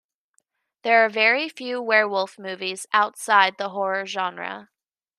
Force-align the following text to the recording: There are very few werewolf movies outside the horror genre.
There 0.81 1.05
are 1.05 1.09
very 1.09 1.47
few 1.47 1.79
werewolf 1.79 2.39
movies 2.39 2.87
outside 2.91 3.59
the 3.59 3.69
horror 3.69 4.07
genre. 4.07 4.69